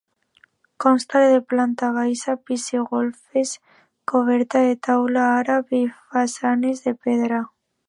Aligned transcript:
Consta 0.83 1.19
de 1.31 1.39
planta 1.51 1.89
baixa, 1.97 2.35
pis 2.47 2.65
i 2.77 2.81
golfes, 2.95 3.53
coberta 4.13 4.63
de 4.71 4.81
teula 4.89 5.29
àrab 5.37 5.79
i 5.83 5.85
façanes 6.17 6.85
de 6.89 6.99
pedra. 7.07 7.47